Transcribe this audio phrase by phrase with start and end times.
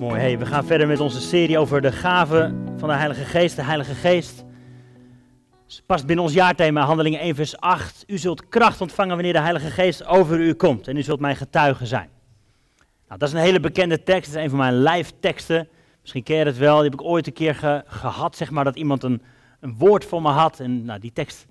[0.00, 3.56] Mooi, we gaan verder met onze serie over de gaven van de Heilige Geest.
[3.56, 4.44] De Heilige Geest
[5.86, 8.04] past binnen ons jaarthema Handelingen 1 vers 8.
[8.06, 11.36] U zult kracht ontvangen wanneer de Heilige Geest over u komt en u zult mijn
[11.36, 12.08] getuige zijn.
[13.08, 15.68] Nou, dat is een hele bekende tekst, dat is een van mijn live teksten.
[16.00, 18.76] Misschien ken je het wel, die heb ik ooit een keer gehad, zeg maar, dat
[18.76, 19.22] iemand een,
[19.60, 20.60] een woord voor me had.
[20.60, 21.46] En nou, die tekst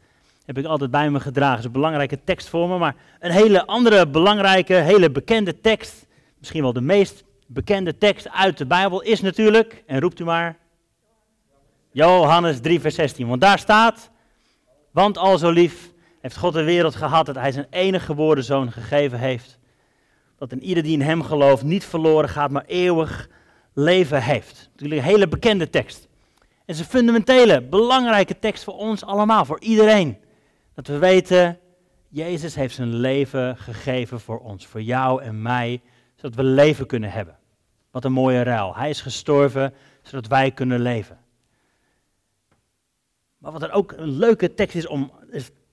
[0.46, 1.56] heb ik altijd bij me gedragen.
[1.56, 6.08] Het is een belangrijke tekst voor me, maar een hele andere belangrijke, hele bekende tekst,
[6.38, 10.58] misschien wel de meest bekende tekst uit de Bijbel is natuurlijk, en roept u maar,
[11.92, 13.28] Johannes 3, vers 16.
[13.28, 14.12] Want daar staat,
[14.92, 15.92] want al zo lief
[16.22, 19.60] heeft God de wereld gehad dat hij zijn enige geboren zoon gegeven heeft.
[20.38, 23.30] Dat een ieder die in hem gelooft niet verloren gaat, maar eeuwig
[23.74, 24.70] leven heeft.
[24.72, 26.08] Natuurlijk een hele bekende tekst.
[26.40, 30.18] Het is een fundamentele, belangrijke tekst voor ons allemaal, voor iedereen.
[30.74, 31.60] Dat we weten,
[32.10, 35.82] Jezus heeft zijn leven gegeven voor ons, voor jou en mij,
[36.16, 37.38] zodat we leven kunnen hebben.
[37.96, 38.76] Wat een mooie ruil.
[38.76, 41.18] Hij is gestorven, zodat wij kunnen leven.
[43.38, 45.12] Maar wat er ook een leuke tekst is om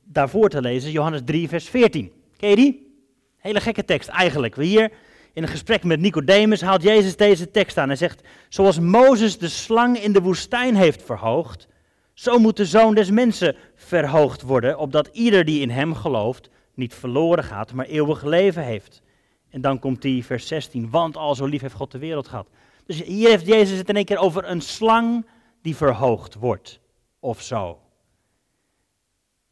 [0.05, 2.13] daarvoor te lezen, Johannes 3, vers 14.
[2.37, 2.97] Ken je die?
[3.37, 4.55] Hele gekke tekst eigenlijk.
[4.55, 4.93] We hier
[5.33, 7.89] in een gesprek met Nicodemus haalt Jezus deze tekst aan.
[7.89, 11.69] Hij zegt, zoals Mozes de slang in de woestijn heeft verhoogd,
[12.15, 16.95] zo moet de zoon des mensen verhoogd worden, opdat ieder die in hem gelooft niet
[16.95, 19.03] verloren gaat, maar eeuwig leven heeft.
[19.53, 22.49] En dan komt die vers 16, want al zo lief heeft God de wereld gehad.
[22.87, 25.27] Dus hier heeft Jezus het in één keer over een slang
[25.63, 26.81] die verhoogd wordt,
[27.21, 27.79] of zo.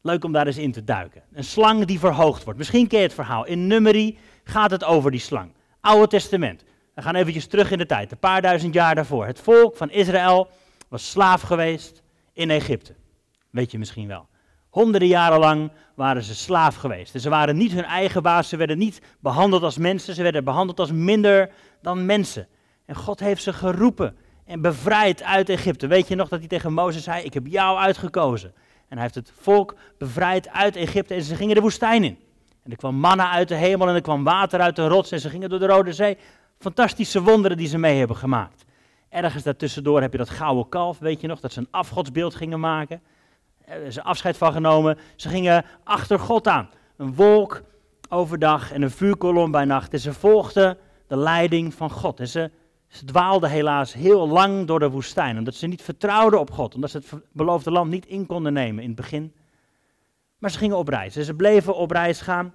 [0.01, 1.23] Leuk om daar eens in te duiken.
[1.33, 2.59] Een slang die verhoogd wordt.
[2.59, 3.45] Misschien ken je het verhaal.
[3.45, 5.51] In Numeri gaat het over die slang.
[5.79, 6.63] Oude Testament.
[6.93, 9.25] We gaan eventjes terug in de tijd, een paar duizend jaar daarvoor.
[9.25, 10.49] Het volk van Israël
[10.87, 12.01] was slaaf geweest
[12.33, 12.95] in Egypte.
[13.49, 14.27] Weet je misschien wel.
[14.71, 17.21] Honderden jaren lang waren ze slaaf geweest.
[17.21, 20.79] Ze waren niet hun eigen baas, ze werden niet behandeld als mensen, ze werden behandeld
[20.79, 21.49] als minder
[21.81, 22.47] dan mensen.
[22.85, 24.15] En God heeft ze geroepen
[24.45, 25.87] en bevrijd uit Egypte.
[25.87, 28.53] Weet je nog dat hij tegen Mozes zei, ik heb jou uitgekozen.
[28.87, 32.17] En hij heeft het volk bevrijd uit Egypte en ze gingen de woestijn in.
[32.63, 35.19] En er kwam manna uit de hemel en er kwam water uit de rots en
[35.19, 36.17] ze gingen door de Rode Zee.
[36.59, 38.65] Fantastische wonderen die ze mee hebben gemaakt.
[39.09, 42.59] Ergens daartussendoor heb je dat gouden kalf, weet je nog, dat ze een afgodsbeeld gingen
[42.59, 43.01] maken.
[43.71, 44.97] Er is afscheid van genomen.
[45.15, 46.69] Ze gingen achter God aan.
[46.97, 47.61] Een wolk
[48.09, 49.93] overdag en een vuurkolom bij nacht.
[49.93, 50.77] En ze volgden
[51.07, 52.19] de leiding van God.
[52.19, 52.51] En ze,
[52.87, 55.37] ze dwaalden helaas heel lang door de woestijn.
[55.37, 56.75] Omdat ze niet vertrouwden op God.
[56.75, 59.33] Omdat ze het beloofde land niet in konden nemen in het begin.
[60.37, 61.15] Maar ze gingen op reis.
[61.15, 62.53] En ze bleven op reis gaan.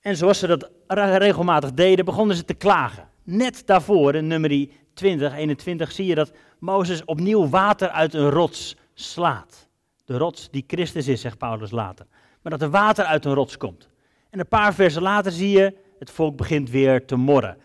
[0.00, 3.08] En zoals ze dat regelmatig deden, begonnen ze te klagen.
[3.22, 8.76] Net daarvoor, in nummer 20, 21, zie je dat Mozes opnieuw water uit een rots
[9.00, 9.68] slaat.
[10.04, 12.06] De rots die Christus is, zegt Paulus later.
[12.42, 13.88] Maar dat er water uit een rots komt.
[14.30, 17.58] En een paar versen later zie je, het volk begint weer te morren.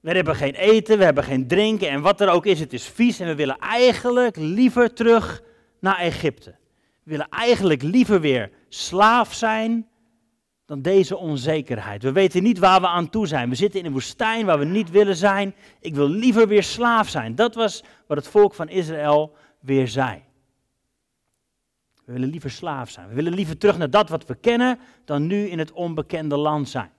[0.00, 2.88] We hebben geen eten, we hebben geen drinken en wat er ook is, het is
[2.88, 5.42] vies en we willen eigenlijk liever terug
[5.80, 6.50] naar Egypte.
[7.02, 9.88] We willen eigenlijk liever weer slaaf zijn
[10.66, 12.02] dan deze onzekerheid.
[12.02, 13.48] We weten niet waar we aan toe zijn.
[13.48, 15.54] We zitten in een woestijn waar we niet willen zijn.
[15.80, 17.34] Ik wil liever weer slaaf zijn.
[17.34, 20.22] Dat was wat het volk van Israël weer zei.
[22.10, 23.08] We willen liever slaaf zijn.
[23.08, 26.68] We willen liever terug naar dat wat we kennen dan nu in het onbekende land
[26.68, 26.90] zijn.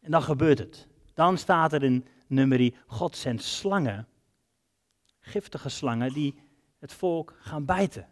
[0.00, 0.86] En dan gebeurt het.
[1.14, 4.06] Dan staat er in nummerie, God zendt slangen,
[5.20, 6.38] giftige slangen, die
[6.78, 8.08] het volk gaan bijten.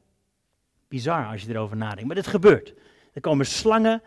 [0.88, 2.74] Bizar als je erover nadenkt, maar dit gebeurt.
[3.12, 4.02] Er komen slangen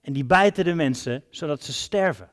[0.00, 2.30] en die bijten de mensen zodat ze sterven.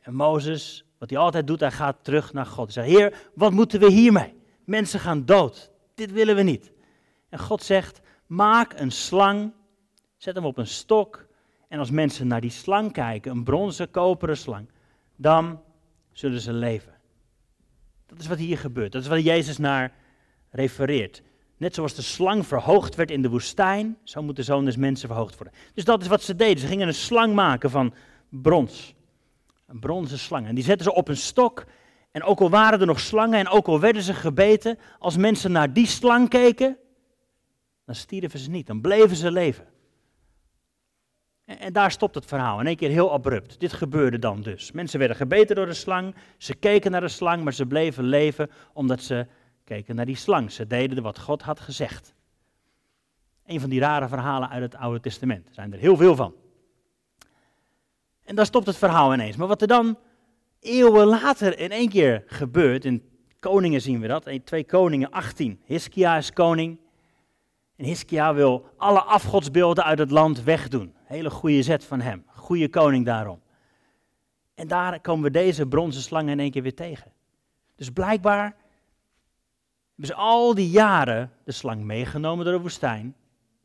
[0.00, 2.74] En Mozes, wat hij altijd doet, hij gaat terug naar God.
[2.74, 4.34] Hij zegt, Heer, wat moeten we hiermee?
[4.64, 5.70] Mensen gaan dood.
[5.94, 6.72] Dit willen we niet.
[7.34, 9.52] En God zegt, maak een slang,
[10.16, 11.26] zet hem op een stok.
[11.68, 14.68] En als mensen naar die slang kijken, een bronzen, koperen slang,
[15.16, 15.60] dan
[16.12, 16.92] zullen ze leven.
[18.06, 18.92] Dat is wat hier gebeurt.
[18.92, 19.92] Dat is wat Jezus naar
[20.50, 21.22] refereert.
[21.56, 25.08] Net zoals de slang verhoogd werd in de woestijn, zo moet de zoon des mensen
[25.08, 25.54] verhoogd worden.
[25.74, 26.58] Dus dat is wat ze deden.
[26.58, 27.94] Ze gingen een slang maken van
[28.28, 28.94] brons.
[29.66, 30.46] Een bronzen slang.
[30.46, 31.64] En die zetten ze op een stok.
[32.10, 35.52] En ook al waren er nog slangen en ook al werden ze gebeten, als mensen
[35.52, 36.78] naar die slang keken,
[37.84, 39.66] dan stierven ze niet, dan bleven ze leven.
[41.44, 43.60] En, en daar stopt het verhaal, in één keer heel abrupt.
[43.60, 44.72] Dit gebeurde dan dus.
[44.72, 48.50] Mensen werden gebeten door de slang, ze keken naar de slang, maar ze bleven leven
[48.72, 49.26] omdat ze
[49.64, 50.52] keken naar die slang.
[50.52, 52.14] Ze deden wat God had gezegd.
[53.46, 55.48] Een van die rare verhalen uit het Oude Testament.
[55.48, 56.34] Er zijn er heel veel van.
[58.24, 59.36] En dan stopt het verhaal ineens.
[59.36, 59.98] Maar wat er dan
[60.60, 63.02] eeuwen later in één keer gebeurt, in
[63.38, 65.60] Koningen zien we dat, 2 Koningen 18.
[65.64, 66.78] Hiskia is koning.
[67.76, 70.94] En Hiskia wil alle afgodsbeelden uit het land wegdoen.
[71.04, 72.24] Hele goede zet van hem.
[72.26, 73.40] Goede koning daarom.
[74.54, 77.12] En daar komen we deze bronzen slangen in één keer weer tegen.
[77.76, 78.56] Dus blijkbaar
[79.88, 83.14] hebben ze al die jaren de slang meegenomen door de woestijn.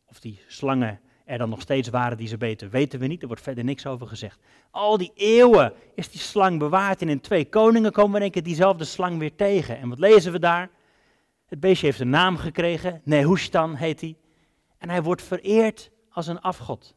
[0.05, 3.21] Of die slangen er dan nog steeds waren die ze beten, weten we niet.
[3.21, 4.39] Er wordt verder niks over gezegd.
[4.71, 7.01] Al die eeuwen is die slang bewaard.
[7.01, 9.77] En in twee koningen komen we in één keer diezelfde slang weer tegen.
[9.77, 10.69] En wat lezen we daar?
[11.49, 13.01] Het beestje heeft een naam gekregen.
[13.03, 14.17] Nehushtan heet hij.
[14.77, 16.95] En hij wordt vereerd als een afgod.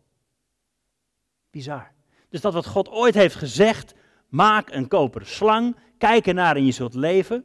[1.50, 1.92] Bizar.
[2.28, 3.94] Dus dat wat God ooit heeft gezegd,
[4.28, 7.44] maak een koperen slang, kijk ernaar en je zult leven.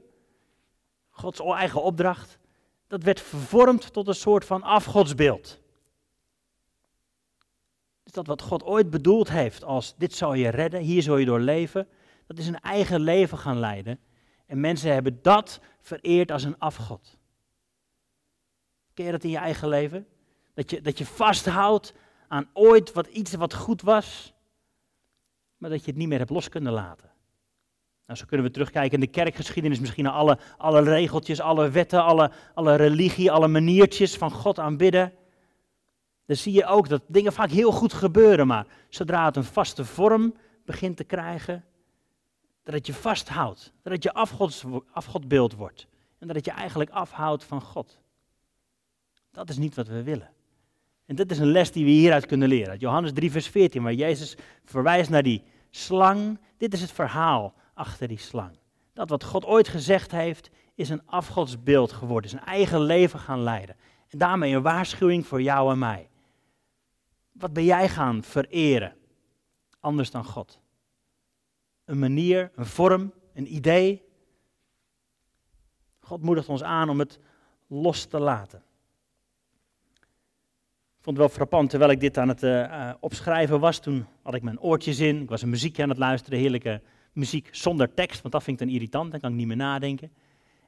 [1.09, 2.37] Gods eigen opdracht,
[2.87, 5.61] dat werd vervormd tot een soort van afgodsbeeld.
[8.03, 11.25] Dus dat wat God ooit bedoeld heeft als dit zal je redden, hier zul je
[11.25, 11.87] door leven,
[12.27, 13.99] dat is een eigen leven gaan leiden.
[14.47, 17.17] En mensen hebben dat vereerd als een afgod.
[18.93, 20.07] Ken je dat in je eigen leven?
[20.53, 21.93] Dat je, dat je vasthoudt
[22.27, 24.33] aan ooit wat iets wat goed was,
[25.57, 27.11] maar dat je het niet meer hebt los kunnen laten.
[28.05, 32.03] Nou, zo kunnen we terugkijken in de kerkgeschiedenis, misschien naar alle, alle regeltjes, alle wetten,
[32.03, 35.13] alle, alle religie, alle maniertjes van God aanbidden.
[36.25, 39.85] Dan zie je ook dat dingen vaak heel goed gebeuren, maar zodra het een vaste
[39.85, 40.33] vorm
[40.65, 41.65] begint te krijgen,
[42.67, 45.87] dat het je vasthoudt, dat het je afgods, afgodbeeld wordt
[46.17, 47.97] en dat het je eigenlijk afhoudt van God.
[49.31, 50.29] Dat is niet wat we willen.
[51.05, 52.77] En dit is een les die we hieruit kunnen leren.
[52.77, 56.39] Johannes 3, vers 14, waar Jezus verwijst naar die slang.
[56.57, 58.57] Dit is het verhaal achter die slang.
[58.93, 62.31] Dat wat God ooit gezegd heeft, is een afgodsbeeld geworden.
[62.31, 63.75] Is een eigen leven gaan leiden.
[64.07, 66.09] En daarmee een waarschuwing voor jou en mij.
[67.31, 68.95] Wat ben jij gaan vereren?
[69.79, 70.59] Anders dan God.
[71.87, 74.03] Een manier, een vorm, een idee.
[75.99, 77.19] God moedigt ons aan om het
[77.67, 78.61] los te laten
[81.07, 84.41] vond het wel frappant, terwijl ik dit aan het uh, opschrijven was, toen had ik
[84.41, 86.81] mijn oortjes in, ik was een muziekje aan het luisteren, heerlijke
[87.13, 90.11] muziek zonder tekst, want dat vind ik dan irritant, dan kan ik niet meer nadenken.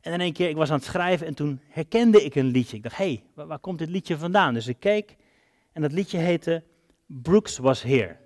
[0.02, 2.78] En in één keer, ik was aan het schrijven en toen herkende ik een liedje.
[2.78, 4.54] Ik dacht, hé, hey, waar, komt dit liedje vandaan?
[4.54, 5.16] Dus ik keek
[5.74, 6.64] en dat liedje heette
[7.06, 8.18] Brooks Was Here.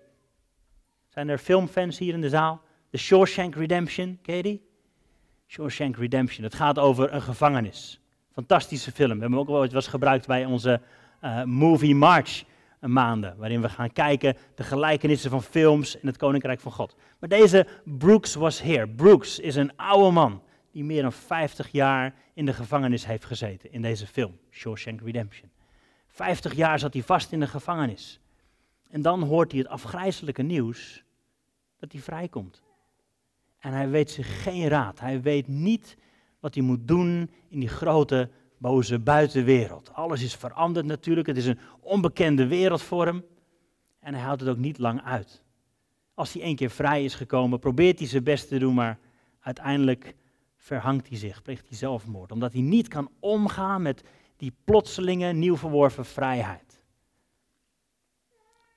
[1.07, 2.62] Zijn er filmfans hier in de zaal?
[2.94, 4.62] The Shawshank Redemption, ken je die?
[5.48, 8.01] Shawshank Redemption, het gaat over een gevangenis.
[8.31, 10.81] Fantastische film, we hebben ook wel eens gebruikt bij onze
[11.24, 12.44] uh, Movie March
[12.80, 16.95] maanden, waarin we gaan kijken de gelijkenissen van films in het Koninkrijk van God.
[17.19, 18.88] Maar deze Brooks was here.
[18.88, 20.42] Brooks is een oude man
[20.72, 25.50] die meer dan 50 jaar in de gevangenis heeft gezeten in deze film, Shawshank Redemption.
[26.07, 28.19] 50 jaar zat hij vast in de gevangenis.
[28.89, 31.04] En dan hoort hij het afgrijzelijke nieuws
[31.80, 32.62] dat hij vrijkomt.
[33.63, 35.00] En hij weet zich geen raad.
[35.00, 35.98] Hij weet niet
[36.39, 39.94] wat hij moet doen in die grote boze buitenwereld.
[39.94, 43.24] Alles is veranderd natuurlijk, het is een onbekende wereld voor hem.
[44.00, 45.44] En hij houdt het ook niet lang uit.
[46.13, 49.00] Als hij één keer vrij is gekomen, probeert hij zijn best te doen, maar
[49.39, 50.15] uiteindelijk
[50.56, 52.31] verhangt hij zich, pleegt hij zelfmoord.
[52.31, 54.04] Omdat hij niet kan omgaan met
[54.38, 56.62] die plotselinge, nieuw verworven vrijheid.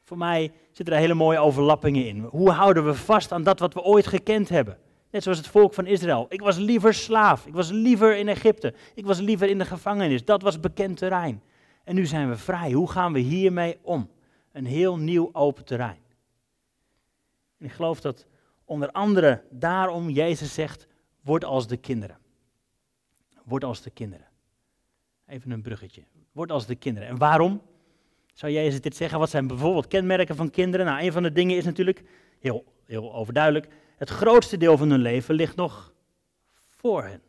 [0.07, 2.21] Voor mij zitten er hele mooie overlappingen in.
[2.21, 4.79] Hoe houden we vast aan dat wat we ooit gekend hebben?
[5.11, 6.27] Net zoals het volk van Israël.
[6.29, 7.47] Ik was liever slaaf.
[7.47, 8.75] Ik was liever in Egypte.
[8.95, 10.25] Ik was liever in de gevangenis.
[10.25, 11.43] Dat was bekend terrein.
[11.85, 12.73] En nu zijn we vrij.
[12.73, 14.11] Hoe gaan we hiermee om?
[14.53, 16.01] Een heel nieuw open terrein.
[17.59, 18.27] En ik geloof dat
[18.65, 20.87] onder andere daarom Jezus zegt:
[21.21, 22.19] word als de kinderen.
[23.45, 24.27] Word als de kinderen.
[25.27, 26.03] Even een bruggetje.
[26.33, 27.09] Word als de kinderen.
[27.09, 27.63] En waarom
[28.37, 29.19] zou Jezus dit zeggen?
[29.19, 30.87] Wat zijn bijvoorbeeld kenmerken van kinderen?
[30.87, 32.03] Nou, een van de dingen is natuurlijk,
[32.39, 35.93] heel, heel overduidelijk, het grootste deel van hun leven ligt nog
[36.77, 37.23] voor hen.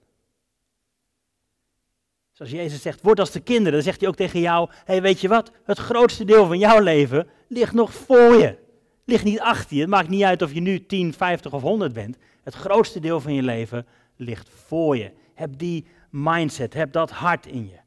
[2.32, 5.22] Zoals Jezus zegt, word als de kinderen, dan zegt hij ook tegen jou, hey, weet
[5.22, 8.58] je wat, het grootste deel van jouw leven ligt nog voor je.
[9.06, 11.94] Ligt niet achter je, het maakt niet uit of je nu 10, 50 of 100
[11.94, 12.18] bent.
[12.44, 13.86] Het grootste deel van je leven
[14.16, 15.12] ligt voor je.
[15.34, 17.87] Heb die mindset, heb dat hart in je.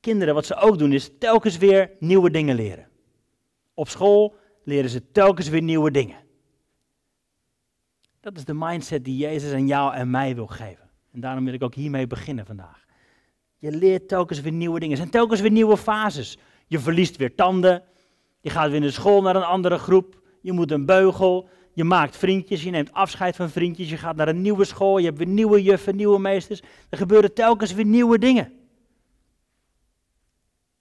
[0.00, 2.88] Kinderen, wat ze ook doen, is telkens weer nieuwe dingen leren.
[3.74, 6.16] Op school leren ze telkens weer nieuwe dingen.
[8.20, 10.90] Dat is de mindset die Jezus aan jou en mij wil geven.
[11.12, 12.84] En daarom wil ik ook hiermee beginnen vandaag.
[13.58, 14.94] Je leert telkens weer nieuwe dingen.
[14.94, 16.38] Er zijn telkens weer nieuwe fases.
[16.66, 17.82] Je verliest weer tanden.
[18.40, 20.20] Je gaat weer naar school naar een andere groep.
[20.40, 21.48] Je moet een beugel.
[21.72, 22.62] Je maakt vriendjes.
[22.62, 23.90] Je neemt afscheid van vriendjes.
[23.90, 24.98] Je gaat naar een nieuwe school.
[24.98, 26.62] Je hebt weer nieuwe juffen, nieuwe meesters.
[26.88, 28.59] Er gebeuren telkens weer nieuwe dingen.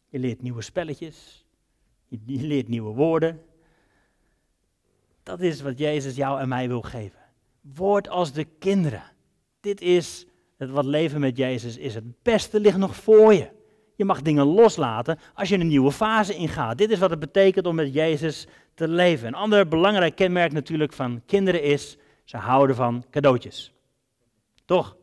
[0.09, 1.45] Je leert nieuwe spelletjes.
[2.07, 3.41] Je leert nieuwe woorden.
[5.23, 7.19] Dat is wat Jezus jou en mij wil geven.
[7.61, 9.03] Word als de kinderen.
[9.59, 10.25] Dit is
[10.57, 11.95] het wat leven met Jezus is.
[11.95, 13.49] Het beste ligt nog voor je.
[13.95, 16.77] Je mag dingen loslaten als je een nieuwe fase ingaat.
[16.77, 19.27] Dit is wat het betekent om met Jezus te leven.
[19.27, 23.73] Een ander belangrijk kenmerk natuurlijk van kinderen is, ze houden van cadeautjes.
[24.65, 24.97] Toch?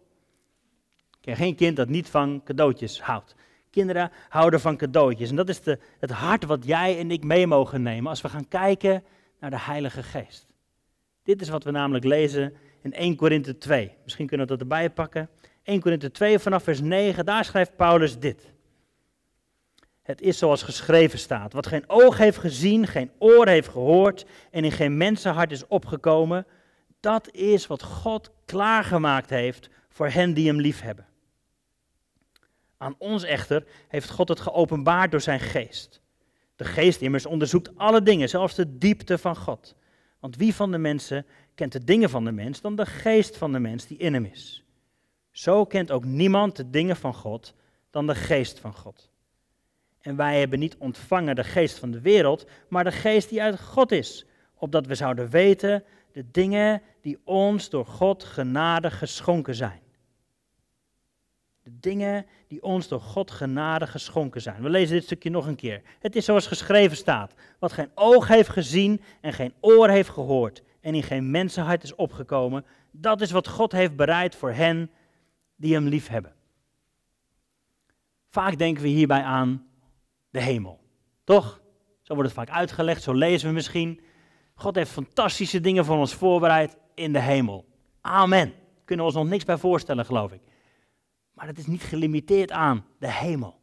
[1.10, 3.34] Ik ken geen kind dat niet van cadeautjes houdt.
[3.76, 5.30] Kinderen houden van cadeautjes.
[5.30, 8.28] En dat is de, het hart wat jij en ik mee mogen nemen als we
[8.28, 9.04] gaan kijken
[9.40, 10.46] naar de Heilige Geest.
[11.22, 13.92] Dit is wat we namelijk lezen in 1 Korinthe 2.
[14.04, 15.28] Misschien kunnen we dat erbij pakken.
[15.62, 18.52] 1 Korinthe 2 vanaf vers 9, daar schrijft Paulus dit.
[20.02, 21.52] Het is zoals geschreven staat.
[21.52, 26.46] Wat geen oog heeft gezien, geen oor heeft gehoord en in geen mensenhart is opgekomen,
[27.00, 31.06] dat is wat God klaargemaakt heeft voor hen die hem liefhebben.
[32.76, 36.00] Aan ons echter heeft God het geopenbaard door zijn geest.
[36.56, 39.76] De geest immers onderzoekt alle dingen, zelfs de diepte van God.
[40.20, 43.52] Want wie van de mensen kent de dingen van de mens dan de geest van
[43.52, 44.64] de mens die in hem is?
[45.30, 47.54] Zo kent ook niemand de dingen van God
[47.90, 49.10] dan de geest van God.
[50.00, 53.60] En wij hebben niet ontvangen de geest van de wereld, maar de geest die uit
[53.60, 59.80] God is, opdat we zouden weten de dingen die ons door God genadig geschonken zijn.
[61.66, 64.62] De dingen die ons door God genade geschonken zijn.
[64.62, 65.82] We lezen dit stukje nog een keer.
[65.98, 67.34] Het is zoals geschreven staat.
[67.58, 71.94] Wat geen oog heeft gezien en geen oor heeft gehoord en in geen mensenhart is
[71.94, 72.64] opgekomen.
[72.90, 74.90] Dat is wat God heeft bereid voor hen
[75.56, 76.34] die hem lief hebben.
[78.28, 79.66] Vaak denken we hierbij aan
[80.30, 80.80] de hemel.
[81.24, 81.60] Toch?
[82.02, 84.00] Zo wordt het vaak uitgelegd, zo lezen we misschien.
[84.54, 87.64] God heeft fantastische dingen voor ons voorbereid in de hemel.
[88.00, 88.52] Amen.
[88.84, 90.40] Kunnen we ons nog niks bij voorstellen, geloof ik.
[91.36, 93.60] Maar het is niet gelimiteerd aan de hemel.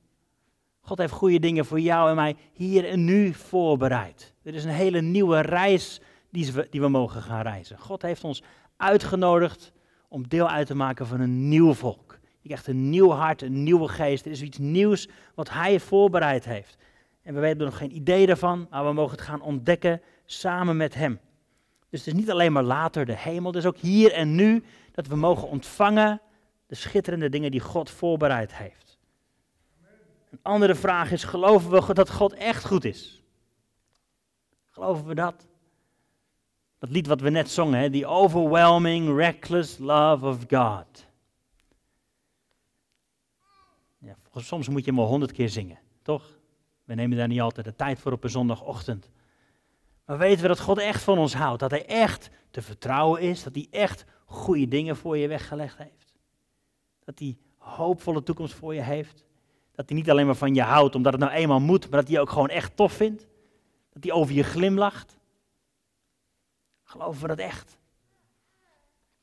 [0.81, 4.33] God heeft goede dingen voor jou en mij hier en nu voorbereid.
[4.43, 7.79] Er is een hele nieuwe reis die we, die we mogen gaan reizen.
[7.79, 8.43] God heeft ons
[8.77, 9.71] uitgenodigd
[10.07, 12.19] om deel uit te maken van een nieuw volk.
[12.39, 14.25] Je krijgt een nieuw hart, een nieuwe geest.
[14.25, 16.77] Er is iets nieuws wat Hij voorbereid heeft.
[17.21, 20.93] En we hebben nog geen idee daarvan, maar we mogen het gaan ontdekken samen met
[20.93, 21.19] Hem.
[21.89, 24.63] Dus het is niet alleen maar later de hemel, het is ook hier en nu
[24.91, 26.21] dat we mogen ontvangen
[26.73, 28.97] de schitterende dingen die God voorbereid heeft.
[30.29, 33.23] Een andere vraag is, geloven we dat God echt goed is?
[34.69, 35.47] Geloven we dat?
[36.79, 41.05] Dat lied wat we net zongen, The Overwhelming, Reckless Love of God.
[43.97, 46.39] Ja, soms moet je hem wel honderd keer zingen, toch?
[46.83, 49.09] We nemen daar niet altijd de tijd voor op een zondagochtend.
[50.05, 51.59] Maar weten we dat God echt van ons houdt?
[51.59, 53.43] Dat Hij echt te vertrouwen is?
[53.43, 56.12] Dat Hij echt goede dingen voor je weggelegd heeft?
[57.03, 59.23] Dat hij hoopvolle toekomst voor je heeft.
[59.71, 62.07] Dat hij niet alleen maar van je houdt omdat het nou eenmaal moet, maar dat
[62.07, 63.27] hij je ook gewoon echt tof vindt.
[63.93, 65.17] Dat hij over je glimlacht.
[66.83, 67.77] Geloven we dat echt?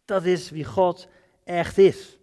[0.04, 1.08] Dat is wie God
[1.44, 2.18] echt is.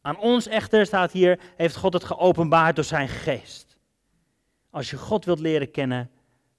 [0.00, 3.76] Aan ons echter staat hier, heeft God het geopenbaard door zijn geest.
[4.70, 6.10] Als je God wilt leren kennen,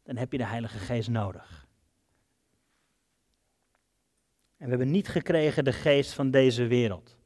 [0.03, 1.67] dan heb je de Heilige Geest nodig.
[4.57, 7.18] En we hebben niet gekregen de geest van deze wereld.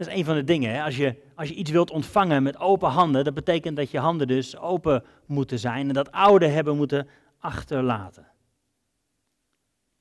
[0.00, 0.74] Dat is een van de dingen.
[0.74, 0.82] Hè?
[0.82, 4.26] Als, je, als je iets wilt ontvangen met open handen, dat betekent dat je handen
[4.26, 8.26] dus open moeten zijn en dat oude hebben moeten achterlaten.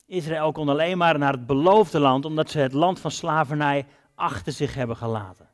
[0.05, 4.51] Israël kon alleen maar naar het beloofde land omdat ze het land van slavernij achter
[4.51, 5.49] zich hebben gelaten.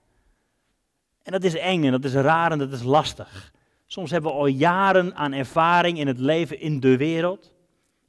[1.24, 3.52] En dat is eng en dat is raar en dat is lastig.
[3.86, 7.54] Soms hebben we al jaren aan ervaring in het leven in de wereld.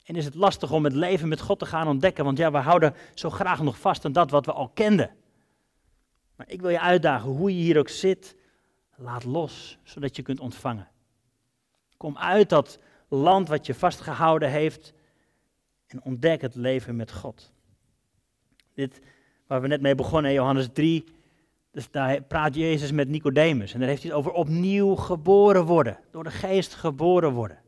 [0.03, 2.57] En is het lastig om het leven met God te gaan ontdekken, want ja, we
[2.57, 5.11] houden zo graag nog vast aan dat wat we al kenden.
[6.37, 8.35] Maar ik wil je uitdagen, hoe je hier ook zit,
[8.95, 10.87] laat los, zodat je kunt ontvangen.
[11.97, 14.93] Kom uit dat land wat je vastgehouden heeft
[15.87, 17.51] en ontdek het leven met God.
[18.73, 18.99] Dit
[19.47, 21.03] waar we net mee begonnen, Johannes 3,
[21.71, 25.99] dus daar praat Jezus met Nicodemus en daar heeft hij het over opnieuw geboren worden,
[26.11, 27.61] door de geest geboren worden.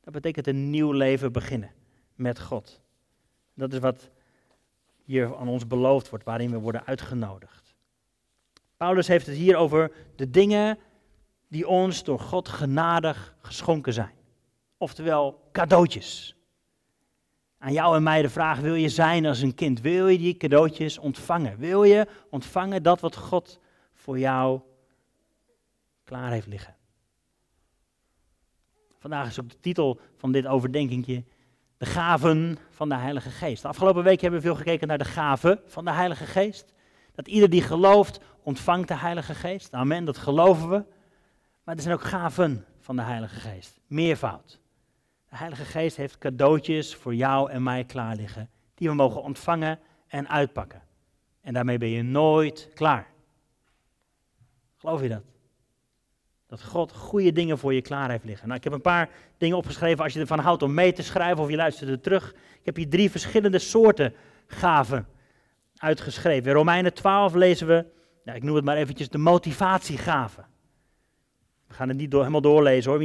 [0.00, 1.70] Dat betekent een nieuw leven beginnen
[2.14, 2.80] met God.
[3.54, 4.10] Dat is wat
[5.04, 7.67] hier aan ons beloofd wordt, waarin we worden uitgenodigd.
[8.78, 10.78] Paulus heeft het hier over de dingen
[11.48, 14.14] die ons door God genadig geschonken zijn.
[14.76, 16.36] Oftewel cadeautjes.
[17.58, 19.80] Aan jou en mij de vraag, wil je zijn als een kind?
[19.80, 21.58] Wil je die cadeautjes ontvangen?
[21.58, 23.60] Wil je ontvangen dat wat God
[23.92, 24.60] voor jou
[26.04, 26.76] klaar heeft liggen?
[28.98, 31.24] Vandaag is ook de titel van dit overdenkingje
[31.78, 33.62] de gaven van de Heilige Geest.
[33.62, 36.72] De afgelopen week hebben we veel gekeken naar de gaven van de Heilige Geest.
[37.14, 39.72] Dat ieder die gelooft, ontvangt de Heilige Geest.
[39.72, 40.84] Amen, dat geloven we.
[41.64, 43.80] Maar er zijn ook gaven van de Heilige Geest.
[43.86, 44.60] Meervoud.
[45.28, 48.50] De Heilige Geest heeft cadeautjes voor jou en mij klaar liggen.
[48.74, 50.82] Die we mogen ontvangen en uitpakken.
[51.40, 53.06] En daarmee ben je nooit klaar.
[54.76, 55.22] Geloof je dat?
[56.46, 58.46] Dat God goede dingen voor je klaar heeft liggen.
[58.46, 61.42] Nou, ik heb een paar dingen opgeschreven als je ervan houdt om mee te schrijven
[61.42, 62.32] of je luistert er terug.
[62.32, 64.14] Ik heb hier drie verschillende soorten
[64.46, 65.06] gaven
[65.76, 66.50] uitgeschreven.
[66.50, 67.96] In Romeinen 12 lezen we,
[68.28, 70.46] nou, ik noem het maar eventjes de motivatiegaven.
[71.66, 73.00] We gaan het niet door, helemaal doorlezen hoor.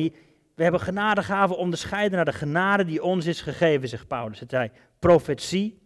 [0.55, 4.39] We hebben genadegaven onderscheiden naar de genade die ons is gegeven, zegt Paulus.
[4.39, 5.79] Het zij profetie,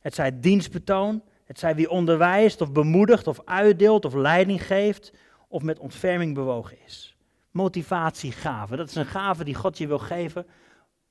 [0.00, 5.12] het zij dienstbetoon, het zij wie onderwijst of bemoedigt of uitdeelt of leiding geeft
[5.48, 7.16] of met ontferming bewogen is.
[7.50, 10.46] Motivatiegaven, dat is een gave die God je wil geven.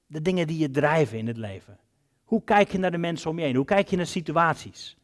[0.05, 1.79] De dingen die je drijven in het leven.
[2.23, 3.55] Hoe kijk je naar de mensen om je heen?
[3.55, 4.97] Hoe kijk je naar situaties?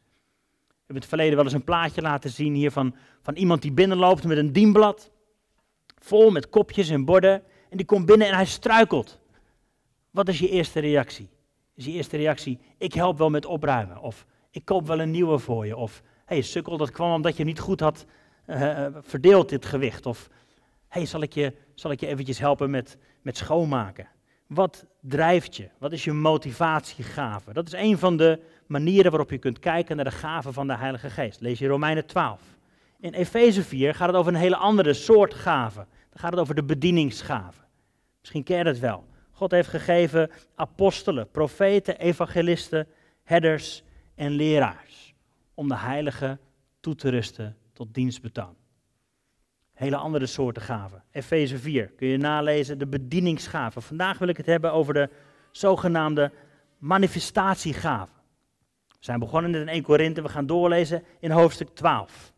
[0.84, 3.72] We hebben het verleden wel eens een plaatje laten zien hier van, van iemand die
[3.72, 5.10] binnenloopt met een dienblad.
[5.98, 7.42] Vol met kopjes en borden.
[7.70, 9.20] En die komt binnen en hij struikelt.
[10.10, 11.28] Wat is je eerste reactie?
[11.74, 14.00] Is je eerste reactie, ik help wel met opruimen.
[14.00, 15.76] Of ik koop wel een nieuwe voor je.
[15.76, 18.06] Of, hé hey, sukkel, dat kwam omdat je niet goed had
[18.46, 20.06] uh, verdeeld, dit gewicht.
[20.06, 20.28] Of,
[20.88, 24.08] hé, hey, zal, ik je, zal ik je eventjes helpen met, met schoonmaken?
[24.54, 25.68] Wat drijft je?
[25.78, 27.52] Wat is je motivatiegave?
[27.52, 30.76] Dat is een van de manieren waarop je kunt kijken naar de gaven van de
[30.76, 31.40] Heilige Geest.
[31.40, 32.40] Lees je Romeinen 12.
[33.00, 35.86] In Efeze 4 gaat het over een hele andere soort gaven.
[36.10, 37.64] Dan gaat het over de bedieningsgaven.
[38.20, 39.04] Misschien ken je het wel.
[39.30, 42.86] God heeft gegeven apostelen, profeten, evangelisten,
[43.22, 43.82] herders
[44.14, 45.14] en leraars.
[45.54, 46.38] Om de heilige
[46.80, 48.56] toe te rusten tot dienstbetoon.
[49.74, 51.02] Hele andere soorten gaven.
[51.10, 53.82] Efeze 4 kun je nalezen, de bedieningsgaven.
[53.82, 55.10] Vandaag wil ik het hebben over de
[55.50, 56.32] zogenaamde
[56.78, 58.14] manifestatiegaven.
[58.88, 62.32] We zijn begonnen in 1 Korinthe, we gaan doorlezen in hoofdstuk 12.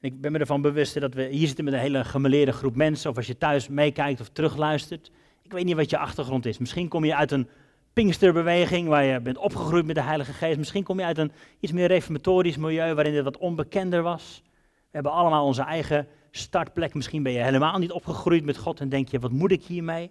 [0.00, 3.10] Ik ben me ervan bewust dat we hier zitten met een hele gemeleerde groep mensen.
[3.10, 5.10] Of als je thuis meekijkt of terugluistert.
[5.42, 6.58] Ik weet niet wat je achtergrond is.
[6.58, 7.48] Misschien kom je uit een
[7.92, 10.58] Pinksterbeweging, waar je bent opgegroeid met de Heilige Geest.
[10.58, 14.42] Misschien kom je uit een iets meer reformatorisch milieu waarin het wat onbekender was.
[14.64, 16.94] We hebben allemaal onze eigen startplek.
[16.94, 20.10] Misschien ben je helemaal niet opgegroeid met God en denk je, wat moet ik hiermee?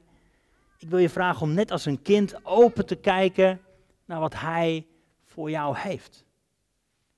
[0.77, 3.61] Ik wil je vragen om net als een kind open te kijken
[4.05, 4.85] naar wat Hij
[5.23, 6.25] voor jou heeft.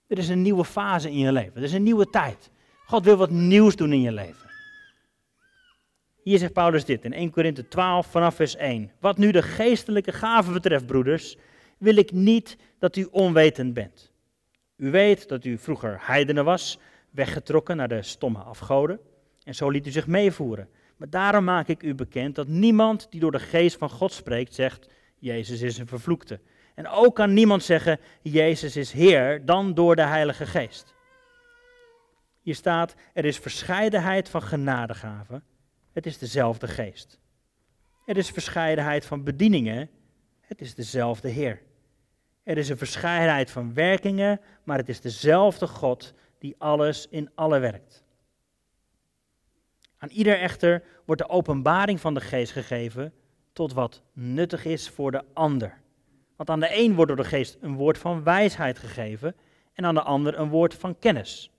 [0.08, 1.56] Er is een nieuwe fase in je leven.
[1.56, 2.50] Er is een nieuwe tijd.
[2.86, 4.51] God wil wat nieuws doen in je leven.
[6.24, 8.92] Hier zegt Paulus dit in 1 Korinthe 12 vanaf vers 1.
[9.00, 11.38] Wat nu de geestelijke gaven betreft, broeders,
[11.78, 14.12] wil ik niet dat u onwetend bent.
[14.78, 16.80] U weet dat u vroeger heidenen was,
[17.10, 19.00] weggetrokken naar de stomme afgoden,
[19.44, 20.70] en zo liet u zich meevoeren.
[20.98, 24.56] Maar daarom maak ik u bekend dat niemand die door de geest van God spreekt,
[24.56, 26.40] zegt, Jezus is een vervloekte.
[26.76, 30.94] En ook kan niemand zeggen, Jezus is Heer, dan door de Heilige Geest.
[32.42, 35.44] Hier staat, er is verscheidenheid van genadegaven,
[35.94, 37.20] het is dezelfde geest.
[38.06, 39.90] Er is verscheidenheid van bedieningen,
[40.40, 41.62] het is dezelfde Heer.
[42.44, 47.60] Er is een verscheidenheid van werkingen, maar het is dezelfde God die alles in alle
[47.60, 48.04] werkt.
[49.98, 53.14] Aan ieder echter wordt de openbaring van de geest gegeven
[53.54, 55.82] tot wat nuttig is voor de ander.
[56.36, 59.36] Want aan de een wordt door de geest een woord van wijsheid gegeven
[59.74, 61.52] en aan de ander een woord van kennis,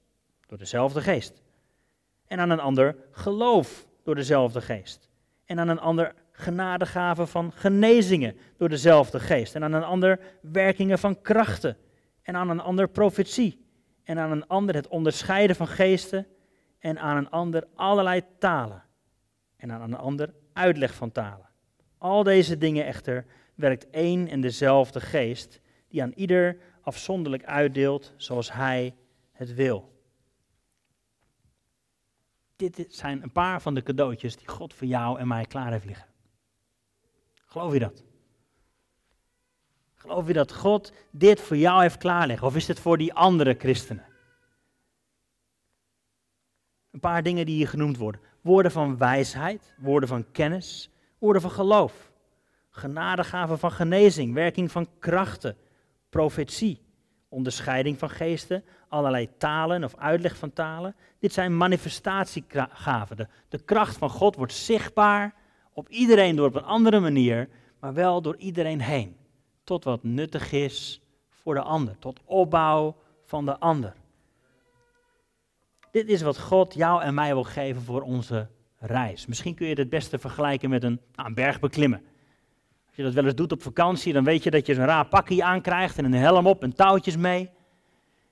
[0.46, 1.42] door dezelfde geest.
[2.26, 5.10] En aan een ander geloof door dezelfde geest.
[5.44, 9.54] En aan een ander genadegaven van genezingen door dezelfde geest.
[9.54, 11.76] En aan een ander werkingen van krachten.
[12.22, 13.66] En aan een ander profetie.
[14.04, 16.26] En aan een ander het onderscheiden van geesten.
[16.78, 18.82] En aan een ander allerlei talen.
[19.56, 21.48] En aan een ander uitleg van talen.
[21.98, 28.52] Al deze dingen echter werkt één en dezelfde geest, die aan ieder afzonderlijk uitdeelt zoals
[28.52, 28.94] hij
[29.32, 29.91] het wil
[32.70, 35.85] dit zijn een paar van de cadeautjes die God voor jou en mij klaar heeft
[35.85, 36.07] liggen.
[37.46, 38.03] Geloof je dat?
[39.94, 42.46] Geloof je dat God dit voor jou heeft klaarleggen?
[42.46, 44.05] Of is het voor die andere christenen?
[46.90, 48.20] Een paar dingen die hier genoemd worden.
[48.40, 52.11] Woorden van wijsheid, woorden van kennis, woorden van geloof.
[52.70, 55.57] Genadegaven van genezing, werking van krachten,
[56.09, 56.81] profetie,
[57.32, 60.94] onderscheiding van geesten, allerlei talen of uitleg van talen.
[61.18, 63.28] Dit zijn manifestatiegaven.
[63.48, 65.34] De, kracht van God wordt zichtbaar
[65.72, 67.48] op iedereen door op een andere manier,
[67.80, 69.16] maar wel door iedereen heen.
[69.64, 73.94] Tot wat nuttig is voor de ander, tot opbouw van de ander.
[75.90, 79.26] Dit is wat God jou en mij wil geven voor onze reis.
[79.26, 82.02] Misschien kun je het beste vergelijken met een, nou, een berg beklimmen.
[82.92, 85.07] Als je dat wel eens doet op vakantie, dan weet je dat je een raar
[85.07, 87.50] pakje aankrijgt en een helm op en touwtjes mee.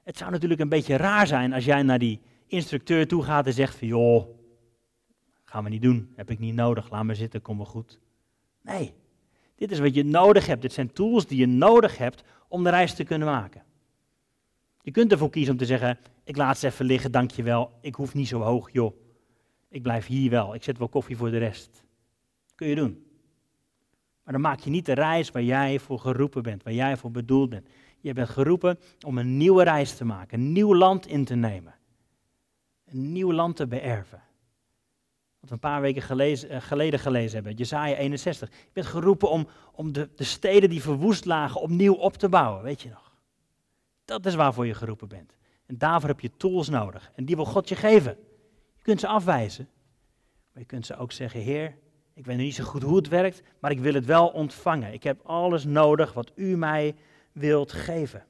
[0.02, 3.52] Het zou natuurlijk een beetje raar zijn als jij naar die instructeur toe gaat en
[3.52, 4.26] zegt van joh,
[5.44, 7.98] gaan we niet doen, heb ik niet nodig, laat maar zitten, kom wel goed.
[8.62, 8.94] Nee,
[9.56, 10.62] dit is wat je nodig hebt.
[10.62, 13.62] Dit zijn tools die je nodig hebt om de reis te kunnen maken.
[14.82, 18.14] Je kunt ervoor kiezen om te zeggen, ik laat ze even liggen, dankjewel, ik hoef
[18.14, 18.94] niet zo hoog, joh.
[19.68, 21.84] Ik blijf hier wel, ik zet wel koffie voor de rest.
[22.54, 23.09] kun je doen.
[24.30, 27.10] Maar dan maak je niet de reis waar jij voor geroepen bent, waar jij voor
[27.10, 27.68] bedoeld bent.
[28.00, 31.74] Je bent geroepen om een nieuwe reis te maken, een nieuw land in te nemen.
[32.86, 34.22] Een nieuw land te beërven.
[35.40, 38.48] Wat we een paar weken eh, geleden gelezen hebben, Jezaja 61.
[38.48, 42.62] Je bent geroepen om, om de, de steden die verwoest lagen opnieuw op te bouwen,
[42.62, 43.12] weet je nog.
[44.04, 45.36] Dat is waarvoor je geroepen bent.
[45.66, 47.10] En daarvoor heb je tools nodig.
[47.14, 48.16] En die wil God je geven.
[48.76, 49.68] Je kunt ze afwijzen.
[50.52, 51.74] Maar je kunt ze ook zeggen, Heer,
[52.14, 54.92] ik weet niet zo goed hoe het werkt, maar ik wil het wel ontvangen.
[54.92, 56.94] Ik heb alles nodig wat u mij
[57.32, 58.24] wilt geven.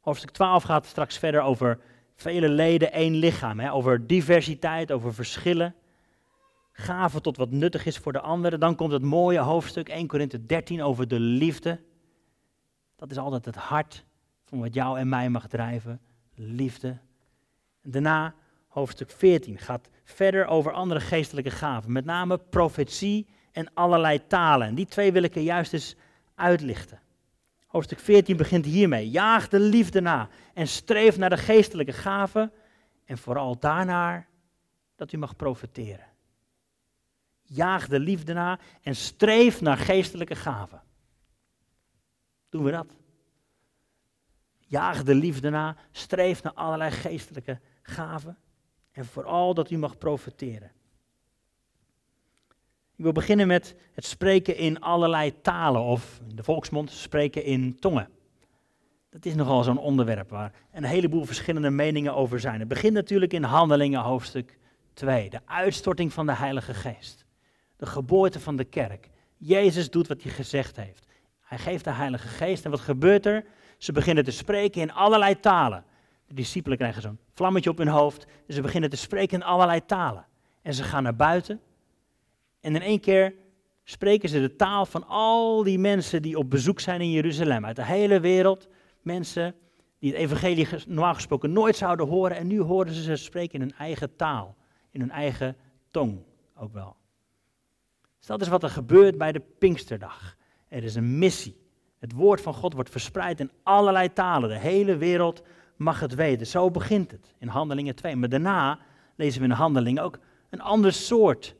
[0.00, 1.78] Hoofdstuk 12 gaat straks verder over
[2.14, 3.60] vele leden, één lichaam.
[3.60, 3.72] Hè?
[3.72, 5.74] Over diversiteit, over verschillen.
[6.72, 8.60] Gaven tot wat nuttig is voor de anderen.
[8.60, 11.80] Dan komt het mooie hoofdstuk 1 Korinthe 13 over de liefde.
[12.96, 14.04] Dat is altijd het hart
[14.44, 16.00] van wat jou en mij mag drijven.
[16.34, 16.98] Liefde.
[17.82, 18.34] Daarna
[18.68, 21.92] hoofdstuk 14 gaat verder over andere geestelijke gaven.
[21.92, 24.66] Met name profetie en allerlei talen.
[24.66, 25.96] En die twee wil ik er juist eens
[26.34, 27.00] uitlichten.
[27.66, 29.10] Hoofdstuk 14 begint hiermee.
[29.10, 32.52] Jaag de liefde na en streef naar de geestelijke gaven
[33.04, 34.28] en vooral daarnaar
[34.96, 36.06] dat u mag profiteren.
[37.42, 40.82] Jaag de liefde na en streef naar geestelijke gaven.
[42.48, 42.96] Doen we dat?
[44.58, 48.38] Jaag de liefde na, streef naar allerlei geestelijke gaven
[48.96, 50.70] en vooral dat u mag profiteren.
[52.96, 57.78] Ik wil beginnen met het spreken in allerlei talen, of in de volksmond spreken in
[57.78, 58.08] tongen.
[59.10, 62.58] Dat is nogal zo'n onderwerp waar een heleboel verschillende meningen over zijn.
[62.58, 64.58] Het begint natuurlijk in Handelingen hoofdstuk
[64.94, 67.24] 2, de uitstorting van de Heilige Geest.
[67.76, 69.10] De geboorte van de kerk.
[69.36, 71.06] Jezus doet wat hij gezegd heeft.
[71.40, 73.44] Hij geeft de Heilige Geest en wat gebeurt er?
[73.78, 75.84] Ze beginnen te spreken in allerlei talen.
[76.26, 79.84] De discipelen krijgen zo'n vlammetje op hun hoofd en ze beginnen te spreken in allerlei
[79.86, 80.26] talen.
[80.62, 81.60] En ze gaan naar buiten
[82.66, 83.34] en in één keer
[83.84, 87.66] spreken ze de taal van al die mensen die op bezoek zijn in Jeruzalem.
[87.66, 88.68] Uit de hele wereld.
[89.02, 89.54] Mensen
[89.98, 92.36] die het evangelie normaal gesproken nooit zouden horen.
[92.36, 94.56] En nu horen ze ze spreken in hun eigen taal.
[94.90, 95.56] In hun eigen
[95.90, 96.18] tong
[96.56, 96.96] ook wel.
[98.18, 100.36] Dus dat is wat er gebeurt bij de Pinksterdag.
[100.68, 101.56] Er is een missie.
[101.98, 104.48] Het woord van God wordt verspreid in allerlei talen.
[104.48, 105.42] De hele wereld
[105.76, 106.46] mag het weten.
[106.46, 108.16] Zo begint het in Handelingen 2.
[108.16, 108.78] Maar daarna
[109.16, 110.18] lezen we in Handelingen ook
[110.50, 111.54] een ander soort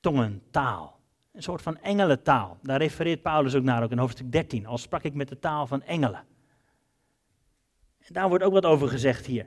[0.00, 1.00] tongentaal.
[1.32, 2.58] Een soort van engelentaal.
[2.62, 4.66] Daar refereert Paulus ook naar, ook in hoofdstuk 13.
[4.66, 6.24] Al sprak ik met de taal van engelen.
[7.98, 9.46] En daar wordt ook wat over gezegd hier.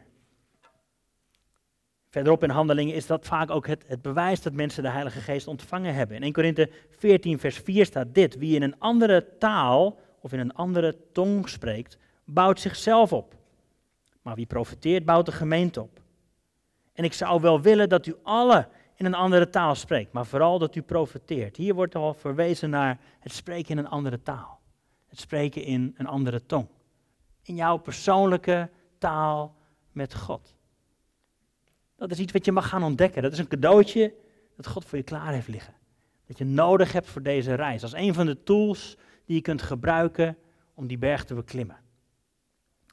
[2.10, 5.48] Verderop in handelingen is dat vaak ook het, het bewijs dat mensen de Heilige Geest
[5.48, 6.16] ontvangen hebben.
[6.16, 10.40] In 1 Korinthe 14, vers 4 staat dit: Wie in een andere taal of in
[10.40, 13.36] een andere tong spreekt, bouwt zichzelf op.
[14.26, 16.02] Maar wie profiteert, bouwt de gemeente op.
[16.94, 20.60] En ik zou wel willen dat u alle in een andere taal spreekt, maar vooral
[20.60, 21.58] dat u profeteert.
[21.58, 24.60] Hier wordt al verwezen naar het spreken in een andere taal.
[25.08, 26.68] Het spreken in een andere tong.
[27.44, 29.56] In jouw persoonlijke taal
[29.92, 30.56] met God.
[31.96, 33.22] Dat is iets wat je mag gaan ontdekken.
[33.22, 34.14] Dat is een cadeautje
[34.56, 35.74] dat God voor je klaar heeft liggen.
[36.28, 37.82] Dat je nodig hebt voor deze reis.
[37.82, 40.38] Als een van de tools die je kunt gebruiken
[40.74, 41.84] om die berg te beklimmen.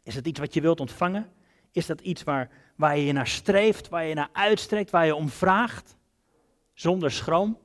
[0.02, 1.32] Is het iets wat je wilt ontvangen?
[1.70, 5.28] Is dat iets waar, waar je naar streeft, waar je naar uitstrekt, waar je om
[5.28, 5.96] vraagt?
[6.74, 7.58] Zonder schroom?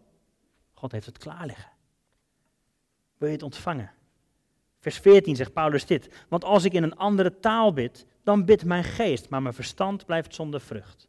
[0.74, 1.72] God heeft het klaar liggen.
[3.18, 3.92] Wil je het ontvangen?
[4.80, 6.26] Vers 14 zegt Paulus dit.
[6.30, 10.06] Want als ik in een andere taal bid, dan bidt mijn geest, maar mijn verstand
[10.06, 11.08] blijft zonder vrucht.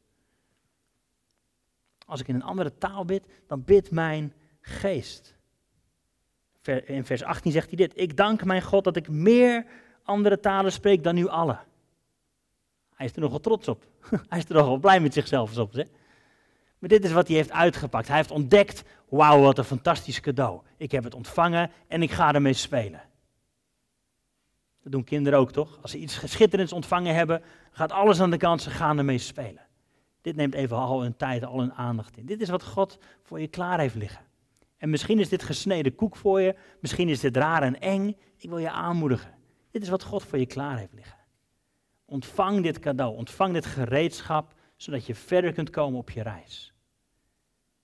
[2.06, 5.36] Als ik in een andere taal bid, dan bidt mijn geest.
[6.84, 7.92] In vers 18 zegt hij dit.
[7.94, 9.66] Ik dank mijn God dat ik meer
[10.09, 11.61] andere talen spreek dan u allen.
[12.94, 13.85] Hij is er nogal trots op.
[14.29, 15.55] Hij is er nogal blij met zichzelf.
[15.55, 15.85] Hè?
[16.79, 18.09] Maar dit is wat hij heeft uitgepakt.
[18.09, 20.61] Hij heeft ontdekt, wauw, wat een fantastisch cadeau.
[20.77, 23.03] Ik heb het ontvangen en ik ga ermee spelen.
[24.83, 25.79] Dat doen kinderen ook, toch?
[25.83, 29.66] Als ze iets schitterends ontvangen hebben, gaat alles aan de kant, ze gaan ermee spelen.
[30.21, 32.27] Dit neemt even al hun tijd, al hun aandacht in.
[32.27, 34.25] Dit is wat God voor je klaar heeft liggen.
[34.77, 38.16] En misschien is dit gesneden koek voor je, misschien is dit raar en eng.
[38.37, 39.38] Ik wil je aanmoedigen.
[39.70, 41.18] Dit is wat God voor je klaar heeft liggen.
[42.04, 46.72] Ontvang dit cadeau, ontvang dit gereedschap, zodat je verder kunt komen op je reis.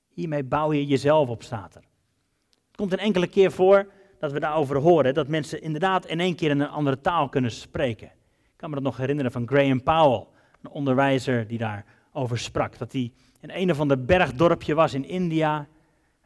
[0.09, 1.75] Hiermee bouw je jezelf op, staat.
[1.75, 6.35] Het komt een enkele keer voor dat we daarover horen, dat mensen inderdaad in één
[6.35, 8.07] keer in een andere taal kunnen spreken.
[8.43, 10.27] Ik kan me dat nog herinneren van Graham Powell,
[10.63, 12.79] een onderwijzer die daarover sprak.
[12.79, 15.57] Dat hij in een of ander bergdorpje was in India.
[15.59, 15.67] En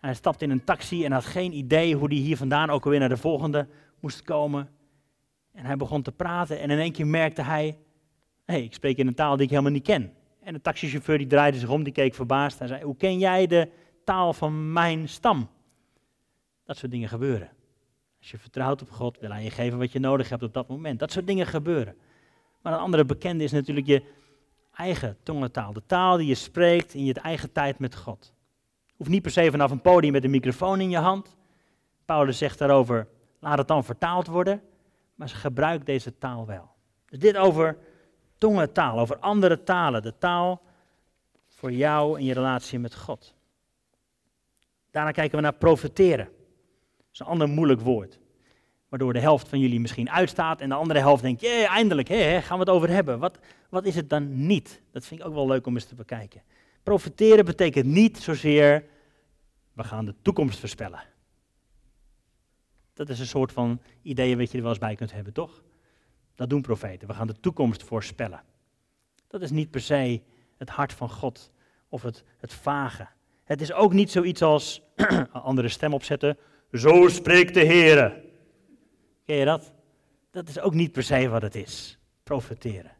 [0.00, 3.00] hij stapte in een taxi en had geen idee hoe hij hier vandaan ook alweer
[3.00, 3.68] naar de volgende
[4.00, 4.68] moest komen.
[5.58, 7.78] En hij begon te praten en in één keer merkte hij,
[8.44, 10.12] hey, ik spreek in een taal die ik helemaal niet ken.
[10.40, 12.58] En de taxichauffeur die draaide zich om, die keek verbaasd.
[12.58, 13.70] Hij zei, hoe ken jij de
[14.04, 15.48] taal van mijn stam?
[16.64, 17.48] Dat soort dingen gebeuren.
[18.18, 20.68] Als je vertrouwt op God, wil hij je geven wat je nodig hebt op dat
[20.68, 20.98] moment.
[20.98, 21.96] Dat soort dingen gebeuren.
[22.62, 24.02] Maar een andere bekende is natuurlijk je
[24.74, 25.72] eigen tongentaal.
[25.72, 28.34] De taal die je spreekt in je eigen tijd met God.
[28.96, 31.36] Hoeft niet per se vanaf een podium met een microfoon in je hand.
[32.04, 33.08] Paulus zegt daarover,
[33.40, 34.62] laat het dan vertaald worden.
[35.18, 36.70] Maar ze gebruikt deze taal wel.
[37.06, 37.78] Dus dit over
[38.36, 40.02] tongentaal, over andere talen.
[40.02, 40.62] De taal
[41.48, 43.34] voor jou in je relatie met God.
[44.90, 46.24] Daarna kijken we naar profeteren.
[46.96, 48.18] Dat is een ander moeilijk woord.
[48.88, 52.42] Waardoor de helft van jullie misschien uitstaat en de andere helft denkt, jee, eindelijk, hè,
[52.42, 53.18] gaan we het over hebben.
[53.18, 53.38] Wat,
[53.70, 54.82] wat is het dan niet?
[54.90, 56.42] Dat vind ik ook wel leuk om eens te bekijken.
[56.82, 58.84] Profiteren betekent niet zozeer,
[59.72, 61.00] we gaan de toekomst voorspellen.
[62.98, 65.62] Dat is een soort van ideeën wat je er wel eens bij kunt hebben, toch?
[66.34, 67.08] Dat doen profeten.
[67.08, 68.42] We gaan de toekomst voorspellen.
[69.26, 70.22] Dat is niet per se
[70.56, 71.52] het hart van God
[71.88, 73.08] of het, het vage.
[73.44, 74.82] Het is ook niet zoiets als
[75.32, 76.38] andere stem opzetten.
[76.72, 78.22] Zo spreekt de Heer.
[79.24, 79.72] Ken je dat?
[80.30, 81.98] Dat is ook niet per se wat het is.
[82.22, 82.96] Profeteren.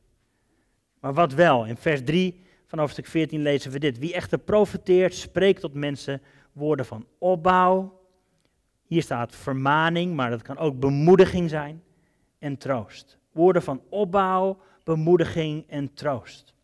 [1.01, 3.99] Maar wat wel, in vers 3 van hoofdstuk 14 lezen we dit.
[3.99, 7.98] Wie echter profeteert, spreekt tot mensen woorden van opbouw.
[8.89, 11.83] Hier staat vermaning, maar dat kan ook bemoediging zijn
[12.39, 13.19] en troost.
[13.33, 16.55] Woorden van opbouw, bemoediging en troost.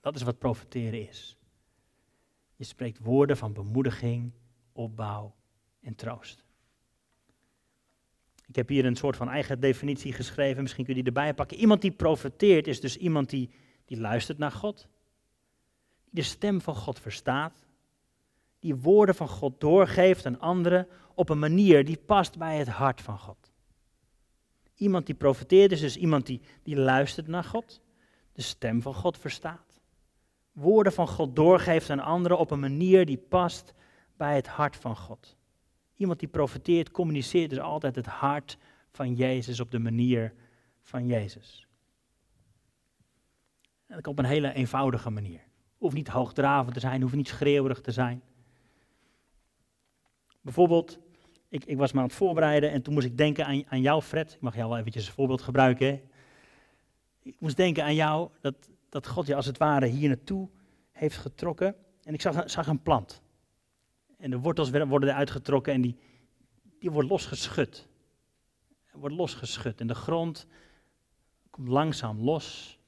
[0.00, 1.38] Dat is wat profeteren is.
[2.56, 4.32] Je spreekt woorden van bemoediging,
[4.72, 5.34] opbouw
[5.80, 6.44] en troost.
[8.46, 11.56] Ik heb hier een soort van eigen definitie geschreven, misschien kun je die erbij pakken.
[11.56, 13.50] Iemand die profeteert is dus iemand die,
[13.84, 14.88] die luistert naar God,
[16.04, 17.66] die de stem van God verstaat,
[18.64, 23.00] die woorden van God doorgeeft aan anderen op een manier die past bij het hart
[23.00, 23.52] van God.
[24.74, 27.80] Iemand die profeteert is dus iemand die, die luistert naar God,
[28.32, 29.80] de stem van God verstaat,
[30.52, 33.74] woorden van God doorgeeft aan anderen op een manier die past
[34.16, 35.36] bij het hart van God.
[35.94, 38.58] Iemand die profeteert, communiceert dus altijd het hart
[38.90, 40.34] van Jezus op de manier
[40.82, 41.66] van Jezus.
[43.86, 45.40] En dat op een hele eenvoudige manier.
[45.78, 48.22] Hoeft niet hoogdravend te zijn, hoeft niet schreeuwerig te zijn.
[50.44, 50.98] Bijvoorbeeld,
[51.48, 54.02] ik, ik was me aan het voorbereiden en toen moest ik denken aan, aan jou,
[54.02, 54.32] Fred.
[54.32, 56.00] Ik mag jou wel eventjes als voorbeeld gebruiken.
[57.22, 58.54] Ik moest denken aan jou, dat,
[58.88, 60.48] dat God je als het ware hier naartoe
[60.92, 61.74] heeft getrokken.
[62.02, 63.22] En ik zag, zag een plant.
[64.18, 65.96] En de wortels worden eruit getrokken en die,
[66.78, 67.88] die wordt losgeschud.
[68.92, 69.80] Wordt losgeschud.
[69.80, 70.46] En de grond
[71.50, 72.78] komt langzaam los,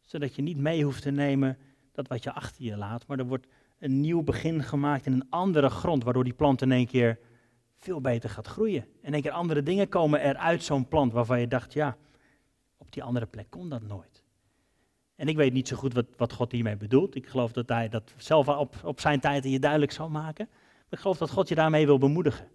[0.00, 1.58] zodat je niet mee hoeft te nemen
[1.92, 3.46] dat wat je achter je laat, maar er wordt
[3.78, 7.18] een nieuw begin gemaakt in een andere grond, waardoor die plant in één keer
[7.76, 8.86] veel beter gaat groeien.
[9.02, 11.96] In één keer andere dingen komen er uit zo'n plant waarvan je dacht, ja,
[12.76, 14.22] op die andere plek kon dat nooit.
[15.16, 17.14] En ik weet niet zo goed wat, wat God hiermee bedoelt.
[17.14, 20.48] Ik geloof dat hij dat zelf op, op zijn tijd je duidelijk zal maken.
[20.90, 22.48] Ik geloof dat God je daarmee wil bemoedigen.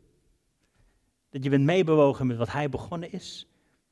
[1.30, 3.48] Dat je bent meebewogen met wat hij begonnen is.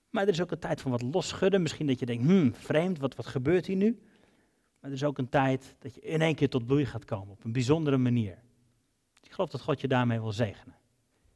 [0.09, 1.61] Maar er is ook een tijd van wat losschudden.
[1.61, 3.99] Misschien dat je denkt, hmm, vreemd, wat, wat gebeurt hier nu?
[4.85, 7.33] Maar er is ook een tijd dat je in één keer tot bloei gaat komen,
[7.33, 8.37] op een bijzondere manier.
[9.21, 10.75] Ik geloof dat God je daarmee wil zegenen.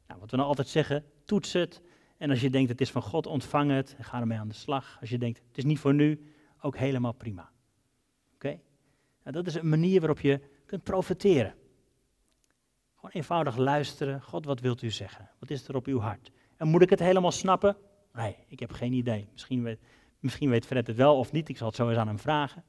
[0.06, 1.82] Nou, wat we nou altijd zeggen, toets het.
[2.16, 4.54] En als je denkt het is van God, ontvang het en ga ermee aan de
[4.54, 4.96] slag.
[5.00, 7.50] Als je denkt het is niet voor nu, ook helemaal prima.
[8.34, 8.48] Oké?
[9.22, 11.54] Nou, dat is een manier waarop je kunt profiteren.
[12.94, 14.22] Gewoon eenvoudig luisteren.
[14.22, 15.30] God, wat wilt u zeggen?
[15.38, 16.30] Wat is er op uw hart?
[16.56, 17.76] En moet ik het helemaal snappen?
[18.12, 19.28] Nee, ik heb geen idee.
[19.32, 19.80] Misschien weet,
[20.18, 21.48] misschien weet Fred het wel of niet.
[21.48, 22.64] Ik zal het zo eens aan hem vragen.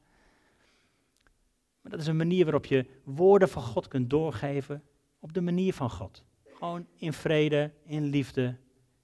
[1.82, 4.84] Maar dat is een manier waarop je woorden van God kunt doorgeven
[5.20, 6.24] op de manier van God.
[6.46, 8.58] Gewoon in vrede, in liefde.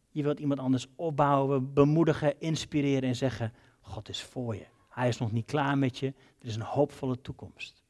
[0.10, 4.66] Je wilt iemand anders opbouwen, bemoedigen, inspireren en zeggen: God is voor je.
[4.90, 6.08] Hij is nog niet klaar met je.
[6.40, 7.84] Er is een hoopvolle toekomst.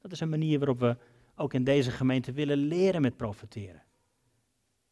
[0.00, 0.96] Dat is een manier waarop we
[1.36, 3.82] ook in deze gemeente willen leren met profiteren.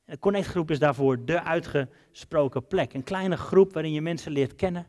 [0.04, 2.92] De connectgroep is daarvoor de uitgesproken plek.
[2.92, 4.86] Een kleine groep waarin je mensen leert kennen,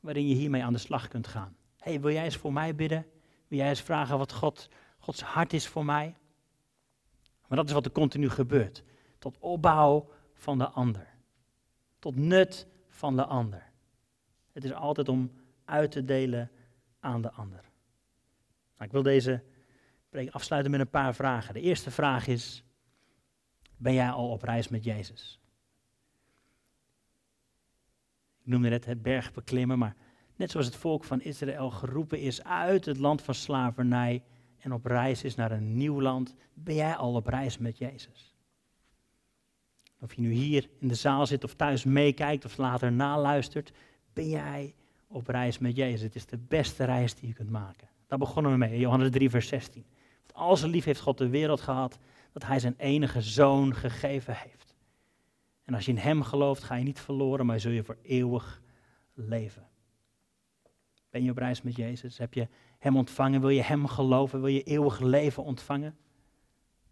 [0.00, 1.56] waarin je hiermee aan de slag kunt gaan.
[1.78, 3.06] hey, wil jij eens voor mij bidden?
[3.54, 6.16] Wil jij eens vragen wat God, Gods hart is voor mij?
[7.46, 8.84] Maar dat is wat er continu gebeurt.
[9.18, 11.06] Tot opbouw van de ander.
[11.98, 13.72] Tot nut van de ander.
[14.52, 15.32] Het is altijd om
[15.64, 16.50] uit te delen
[17.00, 17.60] aan de ander.
[18.72, 19.42] Nou, ik wil deze
[20.08, 21.54] preek afsluiten met een paar vragen.
[21.54, 22.64] De eerste vraag is,
[23.76, 25.40] ben jij al op reis met Jezus?
[28.40, 29.96] Ik noemde net het berg beklimmen, maar
[30.36, 34.22] net zoals het volk van Israël geroepen is uit het land van slavernij
[34.58, 38.34] en op reis is naar een nieuw land, ben jij al op reis met Jezus?
[40.00, 43.72] Of je nu hier in de zaal zit of thuis meekijkt of later naluistert,
[44.12, 44.74] ben jij
[45.06, 46.00] op reis met Jezus.
[46.00, 47.88] Het is de beste reis die je kunt maken.
[48.06, 49.84] Daar begonnen we mee, Johannes 3, vers 16.
[50.26, 51.98] Want al zijn lief heeft God de wereld gehad,
[52.32, 54.74] dat hij zijn enige zoon gegeven heeft.
[55.64, 58.62] En als je in hem gelooft, ga je niet verloren, maar zul je voor eeuwig
[59.14, 59.68] leven.
[61.14, 62.18] Ben je op reis met Jezus?
[62.18, 62.48] Heb je
[62.78, 63.40] hem ontvangen?
[63.40, 64.40] Wil je hem geloven?
[64.40, 65.96] Wil je eeuwig leven ontvangen?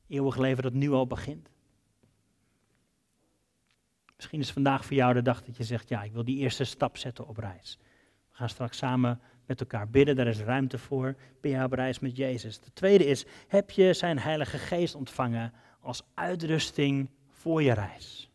[0.06, 1.50] Eeuwig leven dat nu al begint.
[4.16, 6.64] Misschien is vandaag voor jou de dag dat je zegt, ja, ik wil die eerste
[6.64, 7.78] stap zetten op reis.
[8.30, 11.16] We gaan straks samen met elkaar bidden, daar is ruimte voor.
[11.40, 12.60] Ben je op reis met Jezus?
[12.60, 18.31] De tweede is, heb je zijn Heilige Geest ontvangen als uitrusting voor je reis?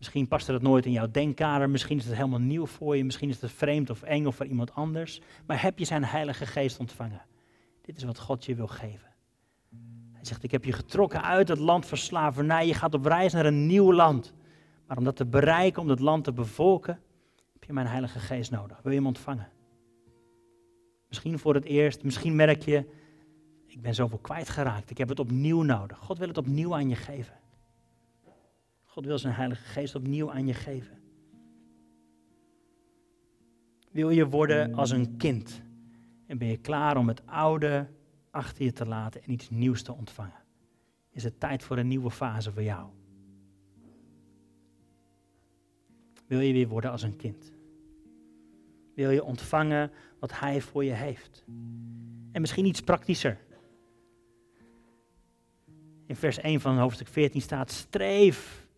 [0.00, 3.28] Misschien past het nooit in jouw denkkader, misschien is het helemaal nieuw voor je, misschien
[3.28, 5.20] is het vreemd of eng of voor iemand anders.
[5.46, 7.22] Maar heb je zijn Heilige Geest ontvangen?
[7.82, 9.08] Dit is wat God je wil geven.
[10.12, 13.32] Hij zegt, ik heb je getrokken uit het land van slavernij, je gaat op reis
[13.32, 14.34] naar een nieuw land.
[14.86, 17.00] Maar om dat te bereiken, om dat land te bevolken,
[17.52, 18.82] heb je mijn Heilige Geest nodig.
[18.82, 19.48] Wil je hem ontvangen?
[21.08, 22.84] Misschien voor het eerst, misschien merk je,
[23.66, 25.98] ik ben zoveel kwijtgeraakt, ik heb het opnieuw nodig.
[25.98, 27.38] God wil het opnieuw aan je geven.
[28.90, 30.98] God wil zijn Heilige Geest opnieuw aan je geven.
[33.90, 35.62] Wil je worden als een kind
[36.26, 37.88] en ben je klaar om het oude
[38.30, 40.44] achter je te laten en iets nieuws te ontvangen?
[41.10, 42.88] Is het tijd voor een nieuwe fase voor jou?
[46.26, 47.52] Wil je weer worden als een kind?
[48.94, 51.44] Wil je ontvangen wat Hij voor je heeft?
[52.32, 53.38] En misschien iets praktischer.
[56.06, 58.68] In vers 1 van hoofdstuk 14 staat: streef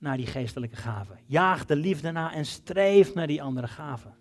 [0.00, 1.18] naar die geestelijke gaven.
[1.26, 4.14] Jaag de liefde na en streef naar die andere gaven.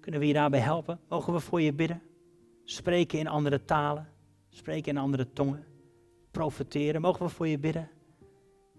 [0.00, 1.00] Kunnen we je daarbij helpen?
[1.08, 2.02] Mogen we voor je bidden?
[2.64, 4.08] Spreken in andere talen,
[4.48, 5.64] spreken in andere tongen,
[6.30, 7.00] profiteren.
[7.00, 7.90] Mogen we voor je bidden?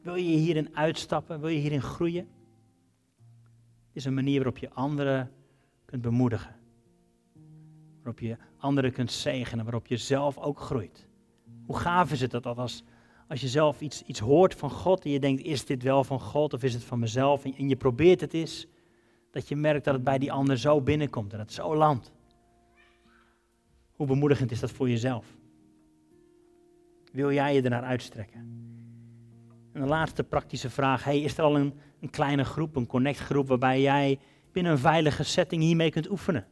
[0.02, 1.39] Wil je hierin uitstappen?
[1.39, 2.28] Wil je hierin groeien?
[3.88, 5.32] Het is een manier waarop je anderen
[5.86, 6.56] kunt bemoedigen.
[7.96, 11.08] Waarop je anderen kunt zegenen, waarop je zelf ook groeit.
[11.65, 12.84] Hoe gaaf is het dat als,
[13.27, 16.19] als je zelf iets, iets hoort van God en je denkt, is dit wel van
[16.19, 17.45] God of is het van mezelf?
[17.45, 18.67] En, je probeert het eens,
[19.31, 22.11] dat je merkt dat het bij die ander zo binnenkomt en dat het zo landt.
[23.95, 25.25] Hoe bemoedigend is dat voor jezelf?
[27.11, 28.39] Wil jij je ernaar uitstrekken?
[29.73, 33.47] En de laatste praktische vraag, hey, is er al een, een kleine groep, een connectgroep,
[33.47, 34.19] waarbij jij
[34.51, 36.47] binnen een veilige setting hiermee kunt oefenen?